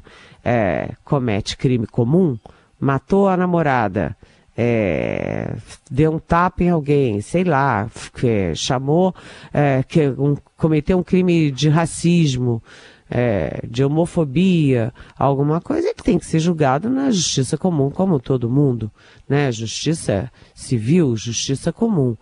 é, 0.49 0.93
comete 1.05 1.55
crime 1.55 1.85
comum, 1.85 2.35
matou 2.79 3.27
a 3.27 3.37
namorada, 3.37 4.17
é, 4.57 5.55
deu 5.91 6.13
um 6.13 6.17
tapa 6.17 6.63
em 6.63 6.69
alguém, 6.71 7.21
sei 7.21 7.43
lá, 7.43 7.87
que 8.15 8.55
chamou, 8.55 9.13
é, 9.53 9.83
que 9.83 10.07
um, 10.09 10.35
cometeu 10.57 10.97
um 10.97 11.03
crime 11.03 11.51
de 11.51 11.69
racismo, 11.69 12.63
é, 13.11 13.59
de 13.63 13.83
homofobia, 13.83 14.91
alguma 15.15 15.61
coisa, 15.61 15.87
ele 15.87 16.03
tem 16.03 16.17
que 16.17 16.25
ser 16.25 16.39
julgado 16.39 16.89
na 16.89 17.11
justiça 17.11 17.55
comum, 17.55 17.91
como 17.91 18.19
todo 18.19 18.49
mundo, 18.49 18.91
né? 19.27 19.51
Justiça 19.51 20.31
civil, 20.55 21.15
justiça 21.15 21.71
comum. 21.71 22.17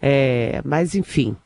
É, 0.00 0.62
mas 0.64 0.94
enfim, 0.94 1.36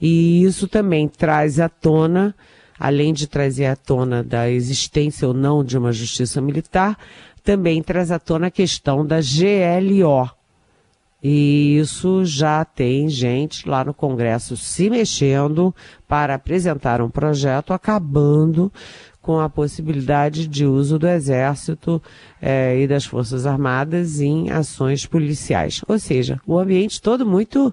e 0.00 0.44
isso 0.44 0.68
também 0.68 1.08
traz 1.08 1.58
à 1.58 1.68
tona, 1.68 2.36
além 2.82 3.12
de 3.12 3.28
trazer 3.28 3.66
à 3.66 3.76
tona 3.76 4.24
da 4.24 4.50
existência 4.50 5.28
ou 5.28 5.32
não 5.32 5.62
de 5.62 5.78
uma 5.78 5.92
justiça 5.92 6.40
militar, 6.40 6.98
também 7.44 7.80
traz 7.80 8.10
à 8.10 8.18
tona 8.18 8.48
a 8.48 8.50
questão 8.50 9.06
da 9.06 9.18
GLO, 9.20 10.28
e 11.22 11.78
isso 11.78 12.24
já 12.24 12.64
tem 12.64 13.08
gente 13.08 13.68
lá 13.68 13.84
no 13.84 13.94
Congresso 13.94 14.56
se 14.56 14.90
mexendo 14.90 15.72
para 16.08 16.34
apresentar 16.34 17.00
um 17.00 17.08
projeto 17.08 17.72
acabando 17.72 18.72
com 19.20 19.38
a 19.38 19.48
possibilidade 19.48 20.48
de 20.48 20.66
uso 20.66 20.98
do 20.98 21.06
Exército 21.06 22.02
eh, 22.40 22.80
e 22.80 22.88
das 22.88 23.04
Forças 23.04 23.46
Armadas 23.46 24.20
em 24.20 24.50
ações 24.50 25.06
policiais. 25.06 25.80
Ou 25.86 25.96
seja, 25.96 26.40
o 26.44 26.58
ambiente 26.58 27.00
todo 27.00 27.24
muito 27.24 27.72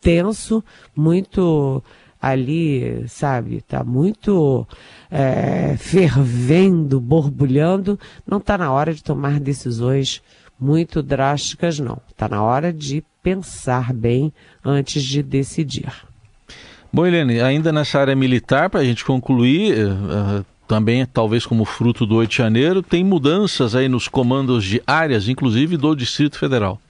tenso, 0.00 0.62
muito 0.96 1.80
ali, 2.20 3.04
sabe, 3.08 3.60
tá 3.62 3.84
muito 3.84 4.66
é, 5.10 5.76
fervendo, 5.78 7.00
borbulhando. 7.00 7.98
Não 8.26 8.38
está 8.38 8.58
na 8.58 8.70
hora 8.72 8.92
de 8.92 9.02
tomar 9.02 9.38
decisões 9.40 10.22
muito 10.58 11.02
drásticas, 11.02 11.78
não. 11.78 11.98
Está 12.10 12.28
na 12.28 12.42
hora 12.42 12.72
de 12.72 13.04
pensar 13.22 13.92
bem 13.92 14.32
antes 14.64 15.02
de 15.02 15.22
decidir. 15.22 15.92
Bom, 16.92 17.06
Helene, 17.06 17.40
ainda 17.40 17.70
nessa 17.70 18.00
área 18.00 18.16
militar, 18.16 18.70
para 18.70 18.80
a 18.80 18.84
gente 18.84 19.04
concluir, 19.04 19.76
uh, 19.86 20.44
também 20.66 21.04
talvez 21.06 21.44
como 21.44 21.64
fruto 21.64 22.06
do 22.06 22.16
8 22.16 22.30
de 22.30 22.36
janeiro, 22.36 22.82
tem 22.82 23.04
mudanças 23.04 23.74
aí 23.74 23.88
nos 23.88 24.08
comandos 24.08 24.64
de 24.64 24.82
áreas, 24.86 25.28
inclusive 25.28 25.76
do 25.76 25.94
Distrito 25.94 26.38
Federal. 26.38 26.80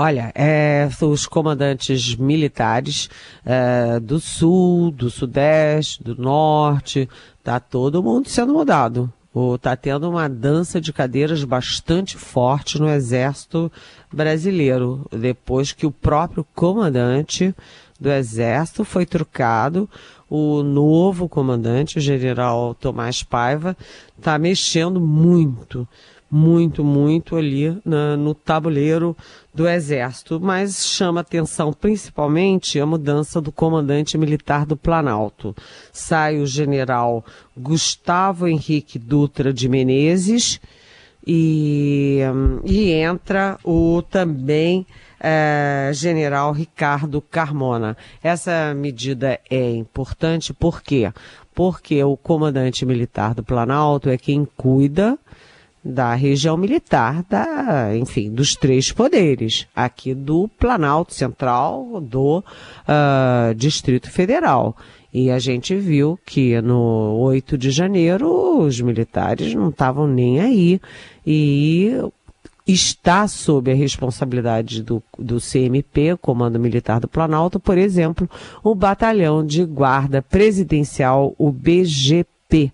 Olha, 0.00 0.30
é, 0.32 0.88
os 1.02 1.26
comandantes 1.26 2.14
militares 2.14 3.10
é, 3.44 3.98
do 3.98 4.20
sul, 4.20 4.92
do 4.92 5.10
sudeste, 5.10 6.04
do 6.04 6.14
norte, 6.14 7.08
tá 7.42 7.58
todo 7.58 8.00
mundo 8.00 8.28
sendo 8.28 8.52
mudado. 8.52 9.12
Está 9.56 9.74
tendo 9.74 10.08
uma 10.08 10.28
dança 10.28 10.80
de 10.80 10.92
cadeiras 10.92 11.42
bastante 11.42 12.16
forte 12.16 12.78
no 12.78 12.88
exército 12.88 13.72
brasileiro, 14.12 15.04
depois 15.10 15.72
que 15.72 15.84
o 15.84 15.90
próprio 15.90 16.46
comandante 16.54 17.52
do 17.98 18.10
exército 18.10 18.84
foi 18.84 19.04
trocado, 19.04 19.90
o 20.30 20.62
novo 20.62 21.28
comandante, 21.28 21.98
o 21.98 22.00
general 22.00 22.72
Tomás 22.74 23.24
Paiva, 23.24 23.76
está 24.16 24.38
mexendo 24.38 25.00
muito 25.00 25.86
muito, 26.30 26.84
muito 26.84 27.36
ali 27.36 27.76
na, 27.84 28.16
no 28.16 28.34
tabuleiro 28.34 29.16
do 29.54 29.68
Exército, 29.68 30.38
mas 30.40 30.86
chama 30.86 31.20
atenção 31.20 31.72
principalmente 31.72 32.78
a 32.78 32.86
mudança 32.86 33.40
do 33.40 33.50
comandante 33.50 34.18
militar 34.18 34.66
do 34.66 34.76
Planalto. 34.76 35.54
Sai 35.92 36.38
o 36.38 36.46
general 36.46 37.24
Gustavo 37.56 38.46
Henrique 38.46 38.98
Dutra 38.98 39.52
de 39.52 39.68
Menezes 39.68 40.60
e, 41.26 42.20
e 42.64 42.92
entra 42.92 43.58
o 43.64 44.02
também 44.02 44.86
é, 45.20 45.90
general 45.92 46.52
Ricardo 46.52 47.20
Carmona. 47.20 47.96
Essa 48.22 48.74
medida 48.74 49.40
é 49.50 49.70
importante 49.72 50.52
por 50.52 50.82
quê? 50.82 51.12
Porque 51.54 52.02
o 52.04 52.16
comandante 52.16 52.86
militar 52.86 53.34
do 53.34 53.42
Planalto 53.42 54.08
é 54.08 54.16
quem 54.16 54.46
cuida 54.56 55.18
da 55.88 56.14
região 56.14 56.54
militar, 56.56 57.24
da, 57.30 57.96
enfim, 57.96 58.30
dos 58.30 58.54
três 58.54 58.92
poderes, 58.92 59.66
aqui 59.74 60.14
do 60.14 60.46
Planalto 60.58 61.14
Central, 61.14 61.98
do 62.02 62.38
uh, 62.40 63.54
Distrito 63.54 64.10
Federal. 64.10 64.76
E 65.12 65.30
a 65.30 65.38
gente 65.38 65.74
viu 65.74 66.18
que 66.26 66.60
no 66.60 67.16
8 67.20 67.56
de 67.56 67.70
janeiro 67.70 68.60
os 68.60 68.78
militares 68.82 69.54
não 69.54 69.70
estavam 69.70 70.06
nem 70.06 70.40
aí. 70.40 70.80
E 71.26 71.98
está 72.66 73.26
sob 73.26 73.72
a 73.72 73.74
responsabilidade 73.74 74.82
do, 74.82 75.02
do 75.18 75.38
CMP, 75.40 76.18
Comando 76.20 76.60
Militar 76.60 77.00
do 77.00 77.08
Planalto, 77.08 77.58
por 77.58 77.78
exemplo, 77.78 78.28
o 78.62 78.74
Batalhão 78.74 79.44
de 79.44 79.64
Guarda 79.64 80.20
Presidencial, 80.20 81.34
o 81.38 81.50
BGP, 81.50 82.70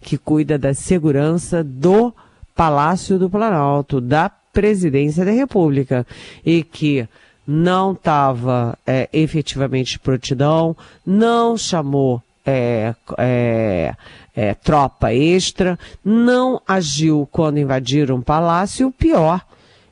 que 0.00 0.16
cuida 0.16 0.56
da 0.56 0.72
segurança 0.72 1.64
do 1.64 2.14
Palácio 2.54 3.18
do 3.18 3.30
Planalto, 3.30 4.00
da 4.00 4.30
Presidência 4.52 5.24
da 5.24 5.30
República, 5.30 6.06
e 6.44 6.62
que 6.62 7.08
não 7.46 7.92
estava 7.92 8.78
é, 8.86 9.08
efetivamente 9.12 9.98
prontidão, 9.98 10.76
não 11.04 11.56
chamou 11.56 12.22
é, 12.44 12.94
é, 13.18 13.94
é, 14.34 14.54
tropa 14.54 15.12
extra, 15.12 15.78
não 16.04 16.60
agiu 16.66 17.28
quando 17.30 17.58
invadiram 17.58 18.16
o 18.16 18.22
palácio. 18.22 18.88
O 18.88 18.92
pior 18.92 19.40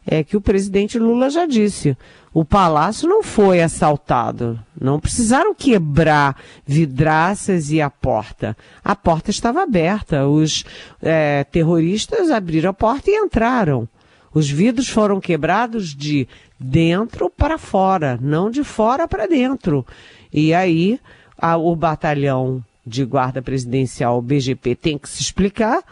é 0.07 0.25
que 0.25 0.37
o 0.37 0.41
presidente 0.41 0.99
Lula 0.99 1.31
já 1.31 1.47
disse: 1.47 1.97
o 2.33 2.45
palácio 2.45 3.09
não 3.09 3.23
foi 3.23 3.61
assaltado. 3.61 4.59
Não 4.81 5.01
precisaram 5.01 5.55
quebrar 5.55 6.37
vidraças 6.65 7.71
e 7.71 7.81
a 7.81 7.91
porta. 7.91 8.57
A 8.85 8.95
porta 8.95 9.31
estava 9.31 9.63
aberta. 9.63 10.29
Os 10.29 10.65
é, 11.03 11.45
terroristas 11.45 12.31
abriram 12.31 12.71
a 12.71 12.75
porta 12.75 13.11
e 13.11 13.17
entraram. 13.17 13.89
Os 14.33 14.49
vidros 14.49 14.89
foram 14.89 15.21
quebrados 15.21 15.95
de 15.95 16.29
dentro 16.59 17.29
para 17.29 17.59
fora, 17.59 18.17
não 18.21 18.49
de 18.49 18.63
fora 18.63 19.09
para 19.09 19.27
dentro. 19.27 19.85
E 20.33 20.55
aí 20.55 21.01
a, 21.37 21.57
o 21.57 21.75
batalhão 21.75 22.63
de 22.87 23.05
guarda 23.05 23.43
presidencial 23.43 24.23
BGP 24.23 24.77
tem 24.77 24.97
que 24.97 25.09
se 25.09 25.21
explicar 25.21 25.83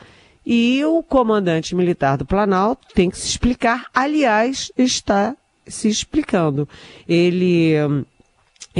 e 0.46 0.84
o 0.84 1.02
comandante 1.02 1.74
militar 1.74 2.16
do 2.16 2.24
Planalto 2.24 2.86
tem 2.94 3.10
que 3.10 3.18
se 3.18 3.26
explicar. 3.26 3.86
Aliás, 3.92 4.70
está 4.78 5.34
se 5.68 5.88
explicando. 5.88 6.68
Ele 7.06 7.76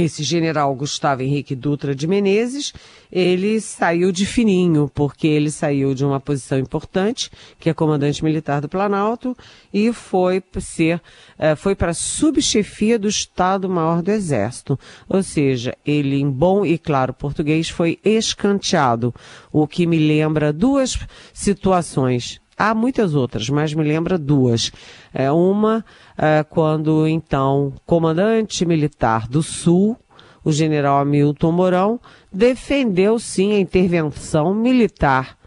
esse 0.01 0.23
general 0.23 0.73
Gustavo 0.75 1.23
Henrique 1.23 1.55
Dutra 1.55 1.93
de 1.93 2.07
Menezes, 2.07 2.73
ele 3.11 3.59
saiu 3.59 4.11
de 4.11 4.25
fininho, 4.25 4.89
porque 4.93 5.27
ele 5.27 5.51
saiu 5.51 5.93
de 5.93 6.05
uma 6.05 6.19
posição 6.19 6.57
importante, 6.57 7.29
que 7.59 7.69
é 7.69 7.73
comandante 7.73 8.23
militar 8.23 8.61
do 8.61 8.69
Planalto, 8.69 9.35
e 9.73 9.91
foi 9.91 10.41
ser, 10.59 11.01
eh, 11.37 11.55
foi 11.55 11.75
para 11.75 11.91
a 11.91 11.93
subchefia 11.93 12.97
do 12.97 13.07
Estado-Maior 13.07 14.01
do 14.01 14.11
Exército. 14.11 14.79
Ou 15.07 15.21
seja, 15.21 15.75
ele, 15.85 16.15
em 16.15 16.29
bom 16.29 16.65
e 16.65 16.77
claro 16.77 17.13
português, 17.13 17.69
foi 17.69 17.99
escanteado, 18.03 19.13
o 19.51 19.67
que 19.67 19.85
me 19.85 19.97
lembra 19.97 20.53
duas 20.53 20.97
situações 21.33 22.39
Há 22.61 22.75
muitas 22.75 23.15
outras, 23.15 23.49
mas 23.49 23.73
me 23.73 23.85
lembra 23.85 24.17
duas. 24.17 24.69
É, 25.13 25.31
uma, 25.31 25.85
é, 26.17 26.43
quando 26.43 27.07
então 27.07 27.71
comandante 27.85 28.65
militar 28.65 29.29
do 29.29 29.41
Sul, 29.41 29.95
o 30.43 30.51
general 30.51 30.99
Hamilton 30.99 31.53
Mourão, 31.53 31.99
defendeu 32.29 33.17
sim 33.17 33.53
a 33.53 33.59
intervenção 33.61 34.53
militar. 34.53 35.37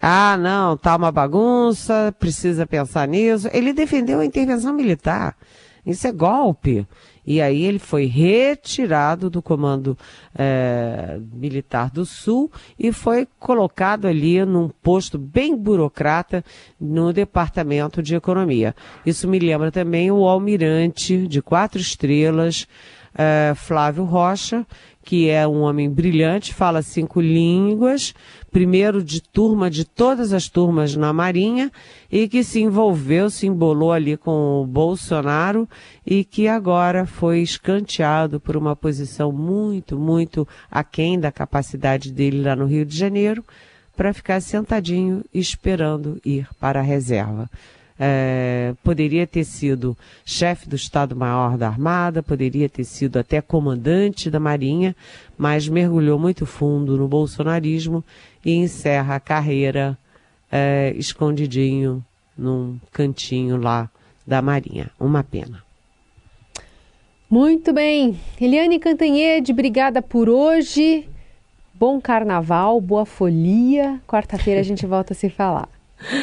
Ah, 0.00 0.38
não, 0.38 0.78
tá 0.78 0.96
uma 0.96 1.12
bagunça, 1.12 2.14
precisa 2.18 2.66
pensar 2.66 3.06
nisso. 3.06 3.46
Ele 3.52 3.74
defendeu 3.74 4.20
a 4.20 4.24
intervenção 4.24 4.72
militar. 4.72 5.36
Isso 5.84 6.06
é 6.06 6.12
golpe. 6.12 6.86
E 7.30 7.40
aí 7.40 7.64
ele 7.64 7.78
foi 7.78 8.06
retirado 8.06 9.30
do 9.30 9.40
comando 9.40 9.96
é, 10.36 11.16
militar 11.32 11.88
do 11.88 12.04
Sul 12.04 12.50
e 12.76 12.90
foi 12.90 13.24
colocado 13.38 14.08
ali 14.08 14.44
num 14.44 14.68
posto 14.68 15.16
bem 15.16 15.56
burocrata 15.56 16.44
no 16.80 17.12
Departamento 17.12 18.02
de 18.02 18.16
Economia. 18.16 18.74
Isso 19.06 19.28
me 19.28 19.38
lembra 19.38 19.70
também 19.70 20.10
o 20.10 20.26
almirante 20.26 21.28
de 21.28 21.40
quatro 21.40 21.80
estrelas, 21.80 22.66
é, 23.14 23.52
Flávio 23.54 24.04
Rocha, 24.04 24.66
que 25.02 25.28
é 25.28 25.46
um 25.46 25.62
homem 25.62 25.90
brilhante, 25.90 26.54
fala 26.54 26.82
cinco 26.82 27.20
línguas, 27.20 28.14
primeiro 28.50 29.02
de 29.02 29.20
turma 29.20 29.70
de 29.70 29.84
todas 29.84 30.32
as 30.32 30.48
turmas 30.48 30.94
na 30.94 31.12
Marinha 31.12 31.72
e 32.10 32.28
que 32.28 32.44
se 32.44 32.60
envolveu, 32.60 33.30
se 33.30 33.46
embolou 33.46 33.92
ali 33.92 34.16
com 34.16 34.62
o 34.62 34.66
Bolsonaro 34.66 35.68
e 36.06 36.24
que 36.24 36.46
agora 36.46 37.06
foi 37.06 37.40
escanteado 37.40 38.38
por 38.38 38.56
uma 38.56 38.76
posição 38.76 39.32
muito, 39.32 39.98
muito 39.98 40.46
aquém 40.70 41.18
da 41.18 41.32
capacidade 41.32 42.12
dele 42.12 42.42
lá 42.42 42.54
no 42.54 42.66
Rio 42.66 42.84
de 42.84 42.96
Janeiro 42.96 43.44
para 43.96 44.14
ficar 44.14 44.40
sentadinho 44.40 45.24
esperando 45.32 46.20
ir 46.24 46.48
para 46.58 46.80
a 46.80 46.82
reserva. 46.82 47.50
É, 48.02 48.72
poderia 48.82 49.26
ter 49.26 49.44
sido 49.44 49.94
chefe 50.24 50.66
do 50.66 50.74
Estado-Maior 50.74 51.58
da 51.58 51.68
Armada, 51.68 52.22
poderia 52.22 52.66
ter 52.66 52.84
sido 52.84 53.18
até 53.18 53.42
comandante 53.42 54.30
da 54.30 54.40
Marinha, 54.40 54.96
mas 55.36 55.68
mergulhou 55.68 56.18
muito 56.18 56.46
fundo 56.46 56.96
no 56.96 57.06
bolsonarismo 57.06 58.02
e 58.42 58.54
encerra 58.54 59.16
a 59.16 59.20
carreira 59.20 59.98
é, 60.50 60.94
escondidinho 60.96 62.02
num 62.36 62.80
cantinho 62.90 63.58
lá 63.58 63.90
da 64.26 64.40
Marinha. 64.40 64.90
Uma 64.98 65.22
pena. 65.22 65.62
Muito 67.28 67.70
bem. 67.70 68.18
Eliane 68.40 68.78
Cantanhede, 68.78 69.52
obrigada 69.52 70.00
por 70.00 70.28
hoje. 70.28 71.06
Bom 71.74 72.00
carnaval, 72.00 72.80
boa 72.80 73.04
folia. 73.04 74.00
Quarta-feira 74.06 74.60
a 74.60 74.64
gente 74.64 74.86
volta 74.86 75.12
a 75.12 75.16
se 75.16 75.28
falar. 75.28 75.68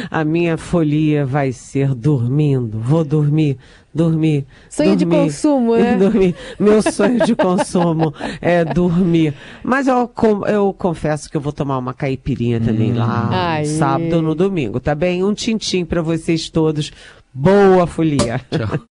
A 0.09 0.23
minha 0.23 0.57
folia 0.57 1.25
vai 1.25 1.51
ser 1.51 1.93
dormindo. 1.93 2.79
Vou 2.79 3.03
dormir, 3.03 3.57
dormir. 3.93 4.45
Sonho 4.69 4.95
dormir, 4.95 5.05
de 5.05 5.23
consumo, 5.23 5.75
né? 5.75 5.95
Dormir. 5.97 6.35
Meu 6.59 6.81
sonho 6.81 7.25
de 7.25 7.35
consumo 7.35 8.13
é 8.41 8.65
dormir. 8.65 9.33
Mas 9.63 9.87
eu, 9.87 10.09
eu 10.47 10.73
confesso 10.73 11.29
que 11.29 11.37
eu 11.37 11.41
vou 11.41 11.53
tomar 11.53 11.77
uma 11.77 11.93
caipirinha 11.93 12.59
também 12.59 12.93
hum. 12.93 12.97
lá 12.97 13.29
Ai. 13.31 13.65
sábado 13.65 14.21
no 14.21 14.35
domingo, 14.35 14.79
tá 14.79 14.93
bem? 14.95 15.23
Um 15.23 15.33
tintim 15.33 15.85
para 15.85 16.01
vocês 16.01 16.49
todos. 16.49 16.91
Boa 17.33 17.85
folia. 17.85 18.41
Tchau. 18.49 18.67